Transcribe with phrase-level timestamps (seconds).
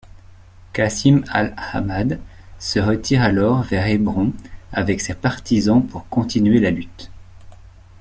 [0.73, 2.17] Qasim al-Ahmad
[2.57, 4.33] se retire alors vers Hébron
[4.73, 7.11] avec ses partisans pour continuer la lutte.